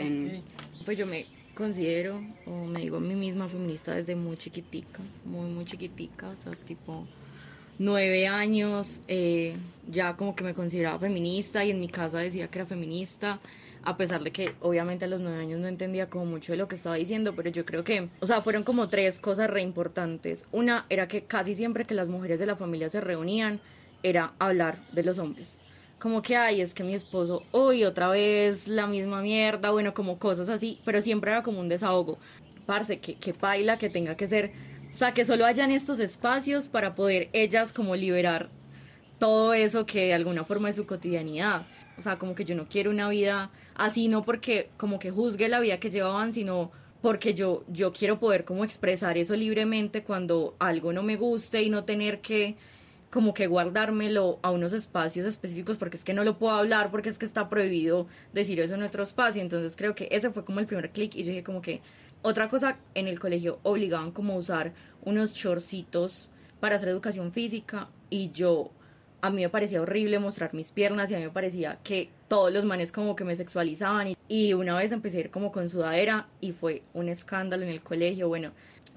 Pues 0.84 0.98
yo 0.98 1.06
me 1.06 1.26
considero, 1.54 2.20
o 2.46 2.66
me 2.66 2.80
digo 2.80 2.96
a 2.96 3.00
mí 3.00 3.14
misma 3.14 3.48
feminista 3.48 3.94
desde 3.94 4.16
muy 4.16 4.36
chiquitica, 4.36 5.00
muy, 5.24 5.50
muy 5.50 5.64
chiquitica, 5.64 6.28
o 6.28 6.42
sea, 6.42 6.52
tipo 6.52 7.06
nueve 7.78 8.26
años, 8.26 9.00
eh, 9.08 9.56
ya 9.90 10.16
como 10.16 10.34
que 10.34 10.44
me 10.44 10.54
consideraba 10.54 10.98
feminista 10.98 11.64
y 11.64 11.70
en 11.70 11.80
mi 11.80 11.88
casa 11.88 12.18
decía 12.18 12.48
que 12.48 12.58
era 12.58 12.66
feminista, 12.66 13.40
a 13.84 13.96
pesar 13.96 14.22
de 14.22 14.30
que 14.30 14.54
obviamente 14.60 15.06
a 15.06 15.08
los 15.08 15.20
nueve 15.20 15.40
años 15.40 15.60
no 15.60 15.68
entendía 15.68 16.08
como 16.08 16.24
mucho 16.26 16.52
de 16.52 16.58
lo 16.58 16.68
que 16.68 16.76
estaba 16.76 16.94
diciendo, 16.96 17.34
pero 17.34 17.50
yo 17.50 17.64
creo 17.64 17.82
que, 17.82 18.08
o 18.20 18.26
sea, 18.26 18.40
fueron 18.40 18.62
como 18.62 18.88
tres 18.88 19.18
cosas 19.18 19.50
re 19.50 19.62
importantes. 19.62 20.44
Una 20.52 20.86
era 20.88 21.08
que 21.08 21.24
casi 21.24 21.54
siempre 21.56 21.84
que 21.84 21.94
las 21.94 22.08
mujeres 22.08 22.38
de 22.38 22.46
la 22.46 22.56
familia 22.56 22.88
se 22.88 23.00
reunían, 23.00 23.60
era 24.04 24.32
hablar 24.38 24.78
de 24.92 25.02
los 25.04 25.18
hombres 25.18 25.56
como 26.02 26.20
que 26.20 26.36
hay, 26.36 26.60
es 26.60 26.74
que 26.74 26.82
mi 26.82 26.94
esposo, 26.94 27.44
uy, 27.52 27.84
otra 27.84 28.08
vez 28.08 28.66
la 28.66 28.88
misma 28.88 29.22
mierda, 29.22 29.70
bueno, 29.70 29.94
como 29.94 30.18
cosas 30.18 30.48
así, 30.48 30.80
pero 30.84 31.00
siempre 31.00 31.30
era 31.30 31.44
como 31.44 31.60
un 31.60 31.68
desahogo. 31.68 32.18
Parce, 32.66 32.98
que, 32.98 33.14
que 33.14 33.32
baila, 33.32 33.78
que 33.78 33.88
tenga 33.88 34.16
que 34.16 34.26
ser, 34.26 34.50
o 34.92 34.96
sea, 34.96 35.14
que 35.14 35.24
solo 35.24 35.46
hayan 35.46 35.70
estos 35.70 36.00
espacios 36.00 36.68
para 36.68 36.96
poder 36.96 37.28
ellas 37.32 37.72
como 37.72 37.94
liberar 37.94 38.48
todo 39.20 39.54
eso 39.54 39.86
que 39.86 40.06
de 40.06 40.14
alguna 40.14 40.42
forma 40.42 40.70
es 40.70 40.74
su 40.74 40.86
cotidianidad. 40.86 41.68
O 41.96 42.02
sea, 42.02 42.18
como 42.18 42.34
que 42.34 42.44
yo 42.44 42.56
no 42.56 42.66
quiero 42.68 42.90
una 42.90 43.08
vida 43.08 43.52
así, 43.76 44.08
no 44.08 44.24
porque 44.24 44.70
como 44.78 44.98
que 44.98 45.12
juzgue 45.12 45.48
la 45.48 45.60
vida 45.60 45.78
que 45.78 45.92
llevaban, 45.92 46.32
sino 46.32 46.72
porque 47.00 47.32
yo, 47.32 47.62
yo 47.68 47.92
quiero 47.92 48.18
poder 48.18 48.44
como 48.44 48.64
expresar 48.64 49.18
eso 49.18 49.36
libremente 49.36 50.02
cuando 50.02 50.56
algo 50.58 50.92
no 50.92 51.04
me 51.04 51.14
guste 51.14 51.62
y 51.62 51.70
no 51.70 51.84
tener 51.84 52.20
que 52.20 52.56
como 53.12 53.34
que 53.34 53.46
guardármelo 53.46 54.38
a 54.42 54.50
unos 54.50 54.72
espacios 54.72 55.26
específicos 55.26 55.76
porque 55.76 55.98
es 55.98 56.04
que 56.04 56.14
no 56.14 56.24
lo 56.24 56.38
puedo 56.38 56.54
hablar, 56.54 56.90
porque 56.90 57.10
es 57.10 57.18
que 57.18 57.26
está 57.26 57.50
prohibido 57.50 58.06
decir 58.32 58.58
eso 58.58 58.72
en 58.72 58.80
nuestro 58.80 59.02
espacio. 59.02 59.42
Entonces 59.42 59.76
creo 59.76 59.94
que 59.94 60.08
ese 60.10 60.30
fue 60.30 60.46
como 60.46 60.60
el 60.60 60.66
primer 60.66 60.92
clic 60.92 61.14
y 61.14 61.24
yo 61.24 61.28
dije 61.28 61.42
como 61.44 61.60
que 61.60 61.82
otra 62.22 62.48
cosa 62.48 62.78
en 62.94 63.08
el 63.08 63.20
colegio 63.20 63.58
obligaban 63.64 64.12
como 64.12 64.32
a 64.32 64.36
usar 64.36 64.72
unos 65.02 65.34
chorcitos 65.34 66.30
para 66.58 66.76
hacer 66.76 66.88
educación 66.88 67.32
física 67.32 67.90
y 68.08 68.30
yo 68.30 68.70
a 69.22 69.30
mí 69.30 69.40
me 69.40 69.48
parecía 69.48 69.80
horrible 69.80 70.18
mostrar 70.18 70.52
mis 70.52 70.72
piernas 70.72 71.10
y 71.10 71.14
a 71.14 71.18
mí 71.18 71.24
me 71.24 71.30
parecía 71.30 71.78
que 71.84 72.10
todos 72.28 72.52
los 72.52 72.64
manes 72.64 72.92
como 72.92 73.16
que 73.16 73.24
me 73.24 73.36
sexualizaban 73.36 74.08
y, 74.08 74.16
y 74.28 74.52
una 74.52 74.76
vez 74.76 74.92
empecé 74.92 75.18
a 75.18 75.20
ir 75.20 75.30
como 75.30 75.52
con 75.52 75.70
sudadera 75.70 76.26
y 76.40 76.52
fue 76.52 76.82
un 76.92 77.08
escándalo 77.08 77.62
en 77.62 77.70
el 77.70 77.82
colegio, 77.82 78.28
bueno, 78.28 78.50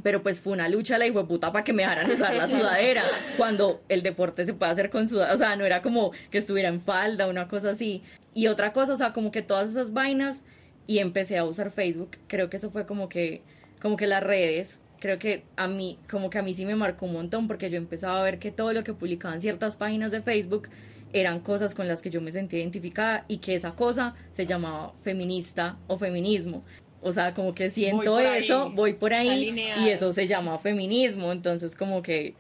pero 0.04 0.24
pues 0.24 0.42
fue 0.42 0.54
una 0.54 0.68
lucha 0.68 0.98
la 0.98 1.06
hijo 1.06 1.20
de 1.20 1.26
puta 1.26 1.52
para 1.52 1.64
que 1.64 1.74
me 1.74 1.84
dejaran 1.84 2.10
usar 2.10 2.36
la 2.36 2.48
sudadera 2.50 3.04
cuando 3.38 3.82
el 3.88 4.02
deporte 4.02 4.46
se 4.46 4.54
puede 4.54 4.72
hacer 4.72 4.90
con 4.90 5.08
sudadera, 5.08 5.36
o 5.36 5.38
sea, 5.38 5.56
no 5.56 5.64
era 5.66 5.82
como 5.82 6.12
que 6.32 6.40
estuviera 6.40 6.70
en 6.70 6.82
falda, 6.82 7.28
una 7.28 7.48
cosa 7.48 7.72
así. 7.72 8.04
Y 8.34 8.48
otra 8.48 8.74
cosa, 8.74 8.94
o 8.94 8.98
sea, 8.98 9.14
como 9.14 9.32
que 9.32 9.42
todas 9.42 9.70
esas 9.70 9.94
vainas 9.94 10.44
y 10.88 11.00
empecé 11.00 11.38
a 11.38 11.46
usar 11.46 11.72
Facebook, 11.72 12.18
creo 12.28 12.50
que 12.50 12.58
eso 12.58 12.70
fue 12.70 12.86
como 12.86 13.10
que 13.10 13.42
como 13.82 13.98
que 13.98 14.08
las 14.08 14.24
redes 14.24 14.80
creo 15.06 15.20
que 15.20 15.44
a 15.56 15.68
mí, 15.68 16.00
como 16.10 16.32
que 16.32 16.40
a 16.40 16.42
mí 16.42 16.56
sí 16.56 16.66
me 16.66 16.76
marcó 16.76 17.06
un 17.06 17.14
montón 17.14 17.48
porque 17.48 17.70
yo 17.70 17.78
empezaba 17.78 18.20
a 18.20 18.24
ver 18.24 18.40
que 18.40 18.52
todo 18.52 18.74
lo 18.74 18.84
que 18.84 18.92
publicaban 18.94 19.40
ciertas 19.40 19.76
páginas 19.76 20.10
de 20.10 20.24
Facebook 20.24 20.68
eran 21.14 21.42
cosas 21.42 21.76
con 21.76 21.88
las 21.88 22.02
que 22.02 22.10
yo 22.10 22.22
me 22.22 22.32
sentía 22.32 22.58
identificada 22.60 23.24
y 23.28 23.38
que 23.38 23.54
esa 23.54 23.76
cosa 23.76 24.16
se 24.32 24.48
llamaba 24.48 24.94
feminista 25.04 25.78
o 25.86 26.00
feminismo. 26.00 26.64
O 27.04 27.12
sea, 27.12 27.36
como 27.36 27.54
que 27.54 27.70
siento 27.70 28.20
eso, 28.20 28.72
voy 28.72 28.94
por 28.94 29.14
ahí 29.14 29.56
y 29.78 29.90
eso 29.90 30.12
se 30.12 30.26
llama 30.26 30.58
feminismo. 30.58 31.32
Entonces, 31.32 31.76
como 31.76 32.02
que 32.02 32.34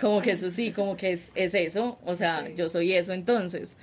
como 0.00 0.22
que 0.22 0.30
eso 0.30 0.50
sí, 0.50 0.72
como 0.72 0.96
que 0.96 1.12
es, 1.12 1.30
es 1.34 1.52
eso, 1.52 1.98
o 2.06 2.14
sea, 2.14 2.48
yo 2.54 2.70
soy 2.70 2.94
eso 2.94 3.12
entonces. 3.12 3.76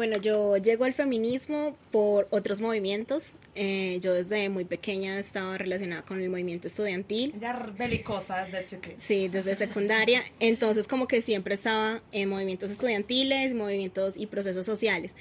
Bueno, 0.00 0.16
yo 0.16 0.56
llego 0.56 0.86
al 0.86 0.94
feminismo 0.94 1.76
por 1.90 2.26
otros 2.30 2.62
movimientos. 2.62 3.34
Eh, 3.54 3.98
yo 4.00 4.14
desde 4.14 4.48
muy 4.48 4.64
pequeña 4.64 5.18
estaba 5.18 5.58
relacionada 5.58 6.00
con 6.00 6.22
el 6.22 6.30
movimiento 6.30 6.68
estudiantil. 6.68 7.34
Ya 7.38 7.70
belicosa 7.76 8.46
desde 8.46 8.64
chiquita. 8.64 8.96
Sí, 8.98 9.28
desde 9.28 9.56
secundaria. 9.56 10.22
Entonces 10.38 10.88
como 10.88 11.06
que 11.06 11.20
siempre 11.20 11.54
estaba 11.54 12.00
en 12.12 12.30
movimientos 12.30 12.70
estudiantiles, 12.70 13.52
movimientos 13.52 14.16
y 14.16 14.24
procesos 14.24 14.64
sociales. 14.64 15.14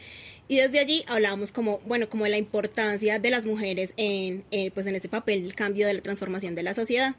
Y 0.48 0.56
desde 0.56 0.80
allí 0.80 1.04
hablábamos 1.08 1.52
como, 1.52 1.80
bueno, 1.80 2.08
como 2.08 2.24
de 2.24 2.30
la 2.30 2.38
importancia 2.38 3.20
de 3.20 3.30
las 3.30 3.46
mujeres 3.46 3.94
en, 3.98 4.46
eh, 4.50 4.72
pues 4.72 4.88
en 4.88 4.96
ese 4.96 5.10
papel 5.10 5.44
del 5.44 5.56
cambio 5.56 5.88
de 5.88 5.94
la 5.94 6.02
transformación 6.02 6.56
de 6.56 6.64
la 6.64 6.74
sociedad. 6.74 7.16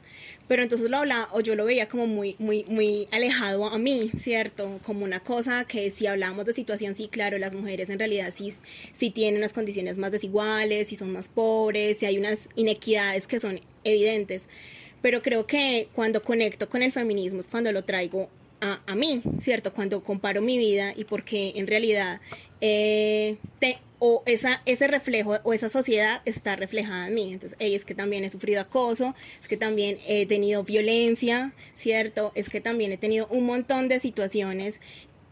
Pero 0.51 0.63
entonces 0.63 0.89
lo 0.89 0.97
hablaba, 0.97 1.29
o 1.31 1.39
yo 1.39 1.55
lo 1.55 1.63
veía 1.63 1.87
como 1.87 2.07
muy, 2.07 2.35
muy, 2.37 2.65
muy 2.65 3.07
alejado 3.11 3.67
a 3.67 3.77
mí, 3.77 4.11
¿cierto? 4.21 4.81
Como 4.83 5.05
una 5.05 5.21
cosa 5.21 5.63
que 5.63 5.91
si 5.91 6.07
hablamos 6.07 6.45
de 6.45 6.51
situación, 6.51 6.93
sí, 6.93 7.07
claro, 7.07 7.37
las 7.37 7.55
mujeres 7.55 7.89
en 7.89 7.97
realidad 7.97 8.33
sí, 8.35 8.53
sí 8.91 9.11
tienen 9.11 9.37
unas 9.37 9.53
condiciones 9.53 9.97
más 9.97 10.11
desiguales, 10.11 10.89
si 10.89 10.97
son 10.97 11.13
más 11.13 11.29
pobres, 11.29 11.99
si 11.99 12.05
hay 12.05 12.17
unas 12.17 12.49
inequidades 12.57 13.27
que 13.27 13.39
son 13.39 13.61
evidentes. 13.85 14.43
Pero 15.01 15.21
creo 15.21 15.47
que 15.47 15.87
cuando 15.95 16.21
conecto 16.21 16.67
con 16.67 16.83
el 16.83 16.91
feminismo 16.91 17.39
es 17.39 17.47
cuando 17.47 17.71
lo 17.71 17.85
traigo 17.85 18.27
a, 18.59 18.81
a 18.85 18.93
mí, 18.93 19.21
¿cierto? 19.39 19.71
Cuando 19.71 20.03
comparo 20.03 20.41
mi 20.41 20.57
vida 20.57 20.91
y 20.93 21.05
porque 21.05 21.53
en 21.55 21.65
realidad 21.65 22.19
eh, 22.59 23.37
te, 23.59 23.77
o 24.03 24.23
esa, 24.25 24.63
ese 24.65 24.87
reflejo 24.87 25.37
o 25.43 25.53
esa 25.53 25.69
sociedad 25.69 26.23
está 26.25 26.55
reflejada 26.55 27.07
en 27.07 27.13
mí. 27.13 27.33
Entonces, 27.33 27.55
es 27.59 27.85
que 27.85 27.93
también 27.93 28.23
he 28.23 28.31
sufrido 28.31 28.59
acoso, 28.59 29.13
es 29.39 29.47
que 29.47 29.57
también 29.57 29.99
he 30.07 30.25
tenido 30.25 30.63
violencia, 30.63 31.53
¿cierto? 31.75 32.31
Es 32.33 32.49
que 32.49 32.61
también 32.61 32.91
he 32.91 32.97
tenido 32.97 33.27
un 33.27 33.45
montón 33.45 33.89
de 33.89 33.99
situaciones 33.99 34.81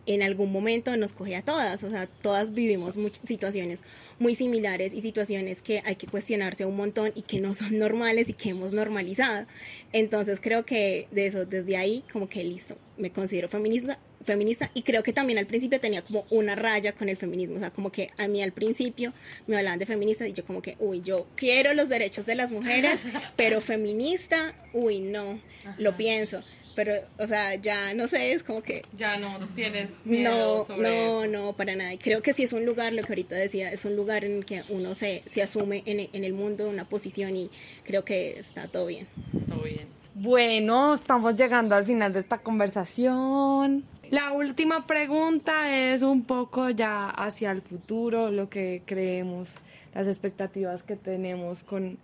en 0.05 0.23
algún 0.23 0.51
momento 0.51 0.95
nos 0.97 1.13
coge 1.13 1.35
a 1.35 1.41
todas, 1.43 1.83
o 1.83 1.89
sea, 1.89 2.07
todas 2.07 2.53
vivimos 2.53 2.95
situaciones 3.23 3.81
muy 4.17 4.35
similares 4.35 4.93
y 4.93 5.01
situaciones 5.01 5.61
que 5.61 5.81
hay 5.85 5.95
que 5.95 6.07
cuestionarse 6.07 6.65
un 6.65 6.75
montón 6.75 7.11
y 7.15 7.21
que 7.21 7.39
no 7.39 7.53
son 7.53 7.77
normales 7.77 8.27
y 8.27 8.33
que 8.33 8.49
hemos 8.49 8.73
normalizado. 8.73 9.45
Entonces 9.93 10.39
creo 10.41 10.65
que 10.65 11.07
de 11.11 11.27
eso, 11.27 11.45
desde 11.45 11.77
ahí, 11.77 12.03
como 12.11 12.27
que 12.27 12.43
listo, 12.43 12.77
me 12.97 13.11
considero 13.11 13.47
feminista, 13.47 13.99
feminista 14.23 14.71
y 14.73 14.81
creo 14.81 15.03
que 15.03 15.13
también 15.13 15.39
al 15.39 15.45
principio 15.45 15.79
tenía 15.79 16.01
como 16.01 16.25
una 16.29 16.55
raya 16.55 16.93
con 16.93 17.07
el 17.07 17.15
feminismo, 17.17 17.55
o 17.55 17.59
sea, 17.59 17.71
como 17.71 17.91
que 17.91 18.09
a 18.17 18.27
mí 18.27 18.41
al 18.41 18.51
principio 18.51 19.13
me 19.47 19.57
hablaban 19.57 19.79
de 19.79 19.85
feminista 19.85 20.27
y 20.27 20.33
yo 20.33 20.43
como 20.43 20.61
que, 20.61 20.75
uy, 20.79 21.01
yo 21.01 21.27
quiero 21.35 21.73
los 21.73 21.87
derechos 21.87 22.25
de 22.25 22.35
las 22.35 22.51
mujeres, 22.51 23.01
pero 23.35 23.61
feminista, 23.61 24.53
uy, 24.73 24.99
no, 24.99 25.39
lo 25.77 25.95
pienso 25.95 26.43
pero, 26.79 26.93
o 27.17 27.27
sea, 27.27 27.55
ya 27.55 27.93
no 27.93 28.07
sé, 28.07 28.31
es 28.31 28.41
como 28.41 28.63
que... 28.63 28.83
Ya 28.97 29.17
no 29.17 29.37
tienes 29.53 29.99
miedo 30.05 30.65
No, 30.69 30.77
no, 30.77 31.27
no, 31.27 31.51
para 31.51 31.75
nada. 31.75 31.93
Y 31.93 31.97
creo 31.97 32.21
que 32.21 32.31
sí 32.31 32.43
es 32.43 32.53
un 32.53 32.65
lugar, 32.65 32.93
lo 32.93 33.03
que 33.03 33.11
ahorita 33.11 33.35
decía, 33.35 33.69
es 33.69 33.83
un 33.83 33.97
lugar 33.97 34.23
en 34.23 34.37
el 34.37 34.45
que 34.45 34.63
uno 34.69 34.95
se, 34.95 35.21
se 35.25 35.41
asume 35.41 35.83
en, 35.85 36.07
en 36.13 36.23
el 36.23 36.31
mundo, 36.31 36.69
una 36.69 36.85
posición 36.85 37.35
y 37.35 37.49
creo 37.83 38.05
que 38.05 38.39
está 38.39 38.69
todo 38.69 38.85
bien. 38.85 39.07
Todo 39.49 39.63
bien. 39.63 39.87
Bueno, 40.15 40.93
estamos 40.93 41.35
llegando 41.35 41.75
al 41.75 41.83
final 41.83 42.13
de 42.13 42.21
esta 42.21 42.37
conversación. 42.37 43.83
La 44.09 44.31
última 44.31 44.87
pregunta 44.87 45.75
es 45.75 46.01
un 46.01 46.23
poco 46.23 46.69
ya 46.69 47.09
hacia 47.09 47.51
el 47.51 47.61
futuro, 47.61 48.31
lo 48.31 48.47
que 48.47 48.83
creemos, 48.85 49.55
las 49.93 50.07
expectativas 50.07 50.83
que 50.83 50.95
tenemos 50.95 51.61
con 51.65 51.97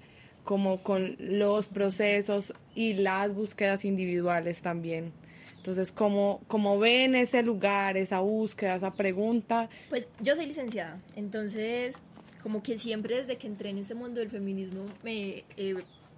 como 0.44 0.84
con 0.84 1.16
los 1.18 1.68
procesos 1.68 2.54
y 2.76 2.94
las 2.94 3.34
búsquedas 3.34 3.86
individuales 3.86 4.62
también. 4.62 5.14
Entonces, 5.58 5.92
¿cómo, 5.92 6.42
cómo 6.48 6.78
ven 6.78 7.16
ese 7.16 7.42
lugar, 7.42 7.98
esa 7.98 8.20
búsqueda, 8.20 8.76
esa 8.76 8.94
pregunta? 8.94 9.68
Pues 9.90 10.08
yo 10.20 10.36
soy 10.36 10.46
licenciada, 10.46 11.02
entonces 11.16 11.96
como 12.44 12.62
que 12.62 12.78
siempre 12.78 13.16
desde 13.16 13.38
que 13.38 13.48
entré 13.48 13.72
en 13.72 13.80
ese 13.80 13.96
mundo 13.96 14.20
del 14.20 14.30
feminismo 14.30 14.86
me 15.02 15.44
he 15.58 15.74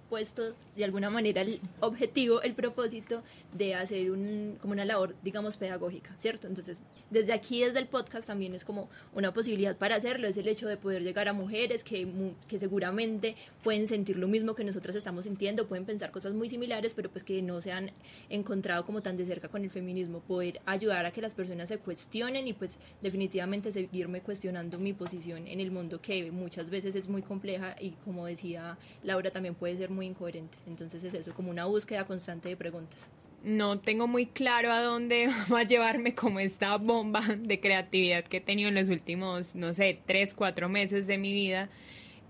puesto 0.08 0.54
de 0.76 0.84
alguna 0.84 1.10
manera 1.10 1.42
el 1.42 1.60
objetivo, 1.80 2.42
el 2.42 2.54
propósito 2.54 3.22
de 3.52 3.74
hacer 3.74 4.10
un, 4.10 4.58
como 4.60 4.72
una 4.72 4.84
labor, 4.84 5.14
digamos, 5.22 5.56
pedagógica, 5.56 6.14
¿cierto? 6.18 6.46
Entonces, 6.46 6.82
desde 7.10 7.32
aquí, 7.32 7.62
desde 7.62 7.78
el 7.78 7.86
podcast, 7.86 8.26
también 8.26 8.54
es 8.54 8.64
como 8.64 8.88
una 9.14 9.32
posibilidad 9.32 9.76
para 9.76 9.96
hacerlo, 9.96 10.26
es 10.26 10.36
el 10.36 10.48
hecho 10.48 10.68
de 10.68 10.76
poder 10.76 11.02
llegar 11.02 11.28
a 11.28 11.32
mujeres 11.32 11.84
que, 11.84 12.06
que 12.46 12.58
seguramente 12.58 13.36
pueden 13.62 13.86
sentir 13.86 14.18
lo 14.18 14.28
mismo 14.28 14.54
que 14.54 14.64
nosotras 14.64 14.96
estamos 14.96 15.24
sintiendo, 15.24 15.66
pueden 15.66 15.84
pensar 15.84 16.10
cosas 16.10 16.34
muy 16.34 16.48
similares, 16.48 16.94
pero 16.94 17.10
pues 17.10 17.24
que 17.24 17.42
no 17.42 17.60
se 17.62 17.72
han 17.72 17.90
encontrado 18.28 18.84
como 18.84 19.02
tan 19.02 19.16
de 19.16 19.26
cerca 19.26 19.48
con 19.48 19.64
el 19.64 19.70
feminismo, 19.70 20.20
poder 20.20 20.60
ayudar 20.66 21.06
a 21.06 21.10
que 21.10 21.20
las 21.20 21.34
personas 21.34 21.68
se 21.68 21.78
cuestionen 21.78 22.46
y 22.48 22.52
pues 22.52 22.78
definitivamente 23.02 23.72
seguirme 23.72 24.20
cuestionando 24.20 24.78
mi 24.78 24.92
posición 24.92 25.46
en 25.46 25.60
el 25.60 25.70
mundo 25.70 26.00
que 26.00 26.30
muchas 26.30 26.70
veces 26.70 26.94
es 26.94 27.08
muy 27.08 27.22
compleja 27.22 27.76
y 27.80 27.90
como 28.04 28.26
decía 28.26 28.78
Laura 29.02 29.30
también 29.30 29.54
puede 29.54 29.76
ser 29.76 29.90
muy 29.90 29.97
incoherente. 30.06 30.56
Entonces 30.66 31.04
es 31.04 31.14
eso, 31.14 31.34
como 31.34 31.50
una 31.50 31.66
búsqueda 31.66 32.04
constante 32.06 32.48
de 32.48 32.56
preguntas. 32.56 32.98
No 33.44 33.78
tengo 33.78 34.08
muy 34.08 34.26
claro 34.26 34.72
a 34.72 34.82
dónde 34.82 35.28
va 35.52 35.60
a 35.60 35.64
llevarme 35.64 36.14
como 36.14 36.40
esta 36.40 36.76
bomba 36.76 37.20
de 37.38 37.60
creatividad 37.60 38.24
que 38.24 38.38
he 38.38 38.40
tenido 38.40 38.68
en 38.68 38.74
los 38.74 38.88
últimos, 38.88 39.54
no 39.54 39.74
sé, 39.74 39.98
tres, 40.06 40.34
cuatro 40.34 40.68
meses 40.68 41.06
de 41.06 41.18
mi 41.18 41.32
vida. 41.32 41.68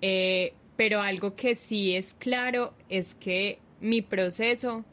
Eh, 0.02 0.52
pero 0.76 1.02
algo 1.02 1.34
que 1.34 1.54
sí 1.54 1.96
es 1.96 2.14
claro 2.14 2.72
es 2.88 3.14
que 3.14 3.58
mi 3.80 4.02
proceso 4.02 4.84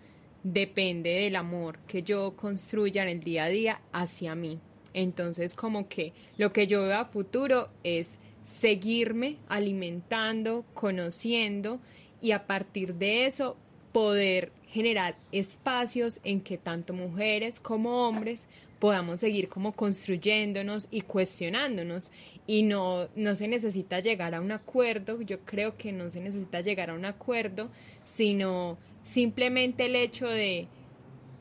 depende 0.44 1.10
del 1.10 1.36
amor 1.36 1.79
que 1.88 2.03
yo 2.03 2.36
construya 2.36 3.03
en 3.03 3.10
el 3.10 3.20
día 3.20 3.46
a 3.46 3.50
día 3.50 3.82
hacia 3.91 4.36
mí. 4.36 4.60
Entonces 4.94 5.53
como 5.55 5.89
que 5.89 6.13
lo 6.38 6.53
que 6.53 6.67
yo 6.67 6.84
veo 6.84 6.98
a 6.98 7.05
futuro 7.05 7.70
es 7.84 8.17
seguirme 8.46 9.38
alimentando, 9.50 10.63
conociendo 10.74 11.79
y 12.25 12.32
a 12.32 12.48
partir 12.48 12.96
de 12.96 13.27
eso 13.27 13.55
poder 13.91 14.51
generar 14.70 15.15
espacios 15.32 16.20
en 16.24 16.41
que 16.41 16.58
tanto 16.58 16.91
mujeres 16.91 17.60
como 17.60 18.08
hombres 18.08 18.48
podamos 18.79 19.20
seguir 19.20 19.48
como 19.48 19.74
construyéndonos 19.74 20.88
y 20.89 21.01
cuestionándonos 21.01 22.10
y 22.48 22.63
no, 22.63 23.10
no 23.15 23.36
se 23.36 23.48
necesita 23.48 24.00
llegar 24.00 24.34
a 24.34 24.41
un 24.41 24.51
acuerdo, 24.51 25.22
yo 25.22 25.41
creo 25.41 25.77
que 25.77 25.91
no 25.91 26.10
se 26.10 26.20
necesita 26.20 26.62
llegar 26.62 26.89
a 26.89 26.96
un 26.96 27.05
acuerdo, 27.05 27.70
sino 28.05 28.79
simplemente 29.03 29.86
el 29.86 29.96
hecho 29.96 30.27
de 30.27 30.67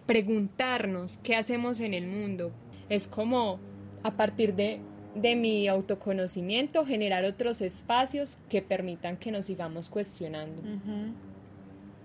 preguntarnos 0.05 1.19
qué 1.23 1.35
hacemos 1.35 1.81
en 1.81 1.95
el 1.95 2.07
mundo. 2.07 2.53
Es 2.91 3.07
como 3.07 3.59
a 4.03 4.19
partir 4.19 4.53
de, 4.53 4.81
de 5.15 5.37
mi 5.37 5.69
autoconocimiento 5.69 6.85
generar 6.85 7.25
otros 7.25 7.61
espacios 7.61 8.39
que 8.49 8.63
permitan 8.63 9.17
que 9.17 9.31
nos 9.31 9.47
sigamos 9.47 9.89
cuestionando. 9.89 10.63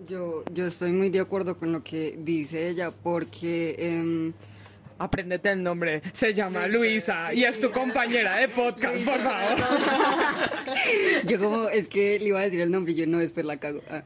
Yo, 0.07 0.43
yo 0.53 0.65
estoy 0.65 0.91
muy 0.91 1.09
de 1.09 1.19
acuerdo 1.19 1.57
con 1.57 1.71
lo 1.71 1.83
que 1.83 2.17
dice 2.17 2.69
ella 2.69 2.91
porque... 2.91 3.75
Eh, 3.77 4.33
Apréndete 4.99 5.49
el 5.49 5.63
nombre. 5.63 6.01
Se 6.11 6.33
llama 6.33 6.67
Luisa 6.67 7.33
y 7.33 7.45
es 7.45 7.61
tu 7.61 7.71
compañera 7.71 8.35
de 8.35 8.49
podcast, 8.49 9.03
por 9.05 9.17
favor. 9.19 9.57
Yo 11.25 11.39
como, 11.39 11.69
es 11.69 11.87
que 11.87 12.19
le 12.19 12.25
iba 12.25 12.39
a 12.39 12.43
decir 12.43 12.59
el 12.59 12.69
nombre 12.69 12.91
y 12.91 12.95
yo 12.95 13.07
no, 13.07 13.17
después 13.19 13.45
la 13.45 13.57
cago. 13.57 13.81
Ah. 13.89 14.03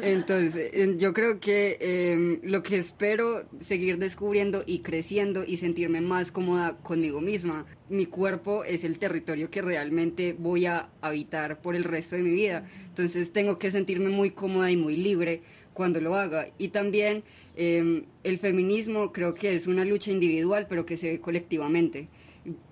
Entonces, 0.00 0.72
yo 0.98 1.12
creo 1.12 1.38
que 1.38 1.78
em, 1.80 2.40
lo 2.42 2.64
que 2.64 2.76
espero 2.78 3.44
seguir 3.60 3.98
descubriendo 3.98 4.64
y 4.66 4.80
creciendo 4.80 5.44
y 5.44 5.58
sentirme 5.58 6.00
más 6.00 6.32
cómoda 6.32 6.76
conmigo 6.82 7.20
misma. 7.20 7.64
Mi 7.88 8.06
cuerpo 8.06 8.64
es 8.64 8.82
el 8.82 8.98
territorio 8.98 9.48
que 9.48 9.62
realmente 9.62 10.34
voy 10.36 10.66
a 10.66 10.88
habitar 11.02 11.60
por 11.60 11.76
el 11.76 11.84
resto 11.84 12.16
de 12.16 12.22
mi 12.22 12.32
vida. 12.32 12.66
Entonces 12.88 13.32
tengo 13.32 13.58
que 13.58 13.70
sentirme 13.70 14.10
muy 14.10 14.32
cómoda 14.32 14.72
y 14.72 14.76
muy 14.76 14.96
libre 14.96 15.42
cuando 15.72 16.00
lo 16.00 16.16
haga. 16.16 16.48
Y 16.58 16.68
también 16.68 17.22
Em, 17.56 18.04
el 18.24 18.38
feminismo 18.38 19.12
creo 19.12 19.34
que 19.34 19.54
es 19.54 19.66
una 19.66 19.84
lucha 19.84 20.10
individual, 20.10 20.66
pero 20.68 20.86
que 20.86 20.96
se 20.96 21.10
ve 21.10 21.20
colectivamente. 21.20 22.08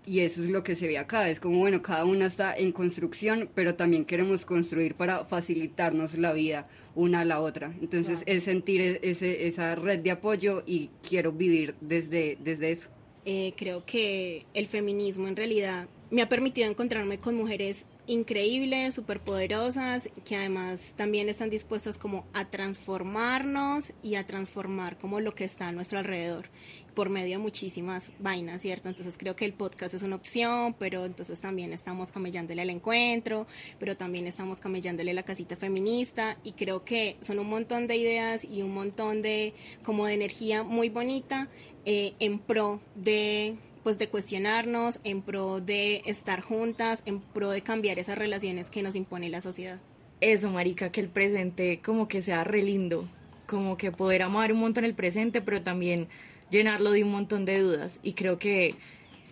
Y 0.05 0.21
eso 0.21 0.43
es 0.43 0.49
lo 0.49 0.65
que 0.65 0.75
se 0.75 0.89
ve 0.89 0.99
acá. 0.99 1.29
Es 1.29 1.39
como, 1.39 1.59
bueno, 1.59 1.83
cada 1.83 2.05
una 2.05 2.27
está 2.27 2.57
en 2.57 2.73
construcción, 2.73 3.49
pero 3.55 3.75
también 3.77 4.05
queremos 4.05 4.45
construir 4.45 4.95
para 4.95 5.25
facilitarnos 5.25 6.19
la 6.19 6.33
vida 6.33 6.69
una 6.95 7.21
a 7.21 7.25
la 7.25 7.41
otra. 7.41 7.73
Entonces 7.81 8.21
es 8.27 8.45
sentir 8.45 8.81
e-, 8.81 9.01
ese, 9.03 9.47
esa 9.47 9.75
red 9.75 10.01
de 10.01 10.11
apoyo 10.11 10.63
y 10.67 10.91
quiero 11.09 11.33
vivir 11.33 11.75
desde, 11.81 12.37
desde 12.41 12.73
eso. 12.73 12.89
Eh, 13.25 13.53
creo 13.57 13.85
que 13.85 14.45
el 14.55 14.67
feminismo 14.67 15.29
en 15.29 15.37
realidad 15.37 15.87
me 16.11 16.23
ha 16.23 16.29
permitido 16.29 16.69
encontrarme 16.69 17.19
con 17.19 17.37
mujeres 17.37 17.85
increíbles, 18.11 18.97
súper 18.97 19.21
poderosas, 19.21 20.11
que 20.25 20.35
además 20.35 20.95
también 20.97 21.29
están 21.29 21.49
dispuestas 21.49 21.97
como 21.97 22.27
a 22.33 22.45
transformarnos 22.51 23.93
y 24.03 24.17
a 24.17 24.27
transformar 24.27 24.99
como 24.99 25.21
lo 25.21 25.35
que 25.35 25.45
está 25.45 25.69
a 25.69 25.73
nuestro 25.73 26.01
alrededor 26.01 26.47
por 26.95 27.09
medio 27.09 27.39
de 27.39 27.39
muchísimas 27.39 28.11
vainas, 28.19 28.63
¿cierto? 28.63 28.89
Entonces 28.89 29.15
creo 29.17 29.37
que 29.37 29.45
el 29.45 29.53
podcast 29.53 29.95
es 29.95 30.03
una 30.03 30.17
opción, 30.17 30.75
pero 30.77 31.05
entonces 31.05 31.41
también 31.41 31.73
estamos 31.73 32.11
camellándole 32.11 32.63
al 32.63 32.71
encuentro, 32.71 33.47
pero 33.79 33.97
también 33.97 34.27
estamos 34.27 34.59
camellándole 34.59 35.15
la 35.15 35.23
casita 35.23 35.57
feminista 35.57 36.37
y 36.43 36.53
creo 36.53 36.85
que 36.85 37.17
son 37.21 37.39
un 37.39 37.49
montón 37.49 37.87
de 37.87 37.97
ideas 37.97 38.45
y 38.45 38.63
un 38.63 38.75
montón 38.75 39.23
de 39.23 39.55
como 39.85 40.07
de 40.07 40.15
energía 40.15 40.65
muy 40.65 40.89
bonita 40.89 41.49
eh, 41.85 42.15
en 42.19 42.41
pro 42.41 42.81
de 42.97 43.55
pues 43.83 43.99
de 43.99 44.09
cuestionarnos, 44.09 45.01
en 45.05 45.23
pro 45.23 45.61
de 45.61 46.03
estar 46.07 46.41
juntas, 46.41 47.03
en 47.07 47.21
pro 47.21 47.51
de 47.51 47.63
cambiar 47.63 47.99
esas 47.99 48.19
relaciones 48.19 48.71
que 48.71 48.83
nos 48.83 48.95
impone 48.95 49.29
la 49.29 49.41
sociedad. 49.41 49.79
Eso, 50.21 50.51
marica, 50.51 50.93
que 50.93 51.01
el 51.01 51.09
presente 51.09 51.81
como 51.85 52.09
que 52.09 52.23
sea 52.23 52.45
re 52.45 52.63
lindo, 52.63 53.09
como 53.47 53.77
que 53.77 53.91
poder 53.91 54.23
amar 54.23 54.53
un 54.53 54.61
montón 54.61 54.85
el 54.85 54.95
presente, 54.95 55.41
pero 55.41 55.63
también 55.63 56.09
llenarlo 56.51 56.91
de 56.91 57.05
un 57.05 57.11
montón 57.11 57.45
de 57.45 57.61
dudas. 57.61 57.99
Y 58.03 58.13
creo 58.13 58.39
que 58.39 58.75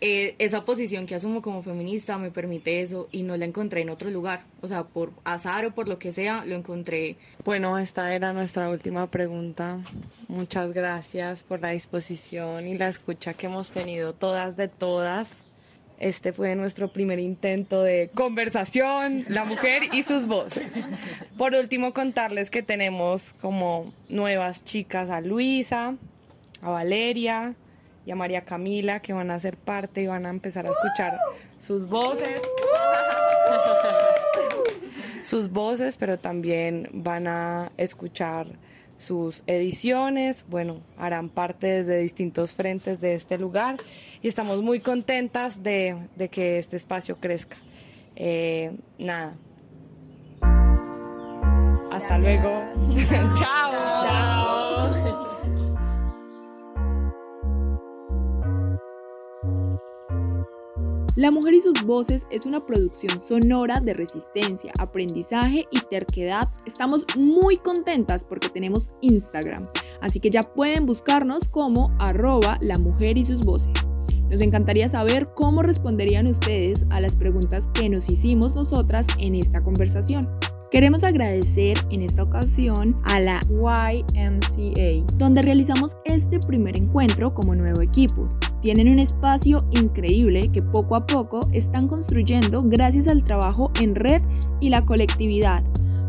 eh, 0.00 0.36
esa 0.38 0.64
posición 0.64 1.06
que 1.06 1.16
asumo 1.16 1.42
como 1.42 1.62
feminista 1.62 2.18
me 2.18 2.30
permite 2.30 2.82
eso 2.82 3.08
y 3.10 3.24
no 3.24 3.36
la 3.36 3.46
encontré 3.46 3.82
en 3.82 3.90
otro 3.90 4.10
lugar. 4.10 4.42
O 4.60 4.68
sea, 4.68 4.84
por 4.84 5.12
azar 5.24 5.66
o 5.66 5.74
por 5.74 5.88
lo 5.88 5.98
que 5.98 6.12
sea, 6.12 6.44
lo 6.44 6.54
encontré. 6.54 7.16
Bueno, 7.44 7.78
esta 7.78 8.14
era 8.14 8.32
nuestra 8.32 8.68
última 8.70 9.08
pregunta. 9.08 9.78
Muchas 10.28 10.72
gracias 10.72 11.42
por 11.42 11.60
la 11.60 11.70
disposición 11.70 12.68
y 12.68 12.78
la 12.78 12.88
escucha 12.88 13.34
que 13.34 13.46
hemos 13.46 13.72
tenido 13.72 14.12
todas 14.12 14.56
de 14.56 14.68
todas. 14.68 15.30
Este 15.98 16.32
fue 16.32 16.54
nuestro 16.54 16.92
primer 16.92 17.18
intento 17.18 17.82
de 17.82 18.08
conversación, 18.14 19.24
la 19.28 19.44
mujer 19.44 19.82
y 19.92 20.04
sus 20.04 20.26
voces. 20.26 20.72
Por 21.36 21.54
último, 21.54 21.92
contarles 21.92 22.50
que 22.50 22.62
tenemos 22.62 23.32
como 23.40 23.92
nuevas 24.08 24.64
chicas 24.64 25.10
a 25.10 25.20
Luisa, 25.20 25.96
a 26.62 26.70
Valeria 26.70 27.56
y 28.08 28.10
a 28.10 28.16
María 28.16 28.40
Camila 28.40 29.00
que 29.00 29.12
van 29.12 29.30
a 29.30 29.38
ser 29.38 29.58
parte 29.58 30.00
y 30.00 30.06
van 30.06 30.24
a 30.24 30.30
empezar 30.30 30.66
a 30.66 30.70
escuchar 30.70 31.18
sus 31.58 31.86
voces. 31.86 32.40
sus 35.22 35.50
voces, 35.50 35.98
pero 35.98 36.18
también 36.18 36.88
van 36.94 37.26
a 37.26 37.70
escuchar 37.76 38.46
sus 38.96 39.42
ediciones, 39.46 40.46
bueno, 40.48 40.80
harán 40.96 41.28
parte 41.28 41.66
desde 41.66 41.98
distintos 41.98 42.54
frentes 42.54 42.98
de 42.98 43.12
este 43.12 43.36
lugar 43.36 43.76
y 44.22 44.28
estamos 44.28 44.62
muy 44.62 44.80
contentas 44.80 45.62
de, 45.62 46.08
que 46.32 46.56
este 46.56 46.78
espacio 46.78 47.16
crezca. 47.16 47.58
Eh, 48.16 48.74
nada. 48.98 49.34
Hasta 51.90 52.16
luego. 52.16 52.62
Chao. 53.34 53.97
La 61.18 61.32
mujer 61.32 61.52
y 61.54 61.60
sus 61.60 61.82
voces 61.84 62.28
es 62.30 62.46
una 62.46 62.64
producción 62.64 63.18
sonora 63.18 63.80
de 63.80 63.92
resistencia, 63.92 64.72
aprendizaje 64.78 65.66
y 65.72 65.80
terquedad. 65.90 66.48
Estamos 66.64 67.04
muy 67.16 67.56
contentas 67.56 68.24
porque 68.24 68.48
tenemos 68.48 68.90
Instagram, 69.00 69.66
así 70.00 70.20
que 70.20 70.30
ya 70.30 70.44
pueden 70.44 70.86
buscarnos 70.86 71.48
como 71.48 71.92
arroba 71.98 72.56
la 72.60 72.78
mujer 72.78 73.18
y 73.18 73.24
sus 73.24 73.44
voces. 73.44 73.72
Nos 74.30 74.40
encantaría 74.40 74.88
saber 74.88 75.28
cómo 75.34 75.64
responderían 75.64 76.28
ustedes 76.28 76.86
a 76.90 77.00
las 77.00 77.16
preguntas 77.16 77.68
que 77.74 77.88
nos 77.88 78.08
hicimos 78.08 78.54
nosotras 78.54 79.08
en 79.18 79.34
esta 79.34 79.60
conversación. 79.60 80.28
Queremos 80.70 81.02
agradecer 81.02 81.76
en 81.90 82.02
esta 82.02 82.22
ocasión 82.22 82.96
a 83.06 83.18
la 83.18 83.40
YMCA, 83.50 85.16
donde 85.16 85.42
realizamos 85.42 85.96
este 86.04 86.38
primer 86.38 86.76
encuentro 86.76 87.34
como 87.34 87.56
nuevo 87.56 87.82
equipo. 87.82 88.30
Tienen 88.60 88.88
un 88.88 88.98
espacio 88.98 89.64
increíble 89.70 90.50
que 90.50 90.62
poco 90.62 90.96
a 90.96 91.06
poco 91.06 91.46
están 91.52 91.86
construyendo 91.86 92.62
gracias 92.64 93.06
al 93.06 93.22
trabajo 93.22 93.70
en 93.80 93.94
red 93.94 94.20
y 94.60 94.68
la 94.68 94.84
colectividad. 94.84 95.62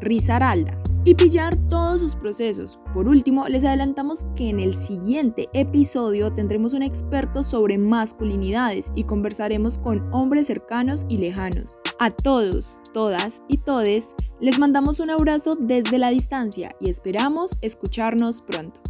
Rizaralda 0.01 0.79
y 1.05 1.15
pillar 1.15 1.57
todos 1.71 2.03
sus 2.03 2.15
procesos. 2.15 2.79
Por 2.93 3.09
último, 3.09 3.49
les 3.49 3.65
adelantamos 3.65 4.27
que 4.37 4.51
en 4.51 4.61
el 4.61 4.77
siguiente 4.77 5.49
episodio 5.55 6.31
tendremos 6.35 6.75
un 6.75 6.83
experto 6.83 7.43
sobre 7.43 7.79
masculinidades 7.79 8.93
y 8.95 9.05
conversaremos 9.05 9.79
con 9.79 10.07
hombres 10.13 10.49
cercanos 10.49 11.07
y 11.09 11.17
lejanos. 11.17 11.79
A 12.01 12.13
todos, 12.13 12.79
todas 12.95 13.43
y 13.49 13.59
todes, 13.59 14.15
les 14.39 14.57
mandamos 14.61 15.01
un 15.01 15.11
abrazo 15.11 15.57
desde 15.59 15.99
la 15.99 16.11
distancia 16.11 16.71
y 16.81 16.91
esperamos 16.91 17.57
escucharnos 17.61 18.41
pronto. 18.41 18.81